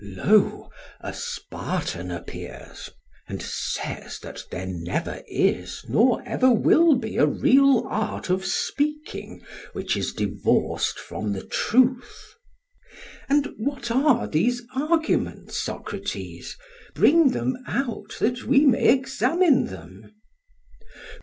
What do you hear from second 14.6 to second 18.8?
arguments, Socrates? Bring them out that we